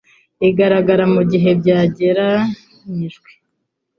igaragara 0.49 1.03
mu 1.13 1.21
bihe 1.29 1.49
byagereranyijwe 1.59 3.29